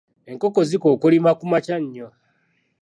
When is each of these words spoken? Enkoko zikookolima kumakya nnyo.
Enkoko 0.31 0.59
zikookolima 0.69 1.31
kumakya 1.39 1.77
nnyo. 1.83 2.07